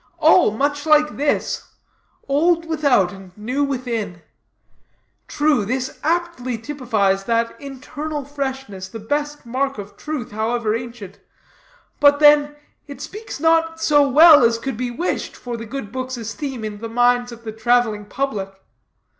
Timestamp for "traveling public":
17.51-18.51